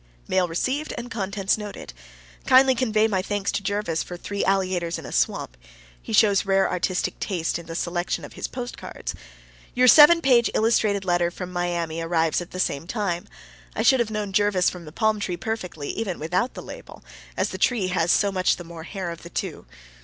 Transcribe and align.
Mail 0.27 0.47
received 0.47 0.95
and 0.97 1.11
contents 1.11 1.59
noted. 1.59 1.93
Kindly 2.47 2.73
convey 2.73 3.07
my 3.07 3.21
thanks 3.21 3.51
to 3.51 3.61
Jervis 3.61 4.01
for 4.01 4.17
three 4.17 4.43
alligators 4.43 4.97
in 4.97 5.05
a 5.05 5.11
swamp. 5.11 5.55
He 6.01 6.11
shows 6.11 6.43
rare 6.43 6.67
artistic 6.67 7.19
taste 7.19 7.59
in 7.59 7.67
the 7.67 7.75
selection 7.75 8.25
of 8.25 8.33
his 8.33 8.47
post 8.47 8.79
cards. 8.79 9.13
Your 9.75 9.87
seven 9.87 10.19
page 10.19 10.49
illustrated 10.55 11.05
letter 11.05 11.29
from 11.29 11.53
Miami 11.53 12.01
arrives 12.01 12.41
at 12.41 12.49
the 12.49 12.59
same 12.59 12.87
time. 12.87 13.27
I 13.75 13.83
should 13.83 13.99
have 13.99 14.09
known 14.09 14.33
Jervis 14.33 14.71
from 14.71 14.85
the 14.85 14.91
palm 14.91 15.19
tree 15.19 15.37
perfectly, 15.37 15.89
even 15.91 16.17
without 16.17 16.55
the 16.55 16.63
label, 16.63 17.03
as 17.37 17.49
the 17.49 17.59
tree 17.59 17.89
has 17.89 18.11
so 18.11 18.31
much 18.31 18.55
the 18.55 18.63
more 18.63 18.85
hair 18.85 19.11
of 19.11 19.21
the 19.21 19.29
two. 19.29 19.67